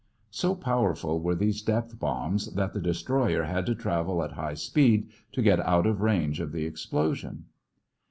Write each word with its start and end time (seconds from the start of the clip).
So 0.31 0.55
powerful 0.55 1.19
were 1.21 1.35
these 1.35 1.61
depth 1.61 1.99
bombs 1.99 2.51
that 2.55 2.73
the 2.73 2.81
destroyer 2.81 3.43
had 3.43 3.67
to 3.67 3.75
travel 3.75 4.23
at 4.23 4.31
high 4.31 4.55
speed 4.55 5.11
to 5.33 5.43
get 5.43 5.59
out 5.59 5.85
of 5.85 6.01
range 6.01 6.39
of 6.39 6.51
the 6.51 6.65
explosion. 6.65 7.45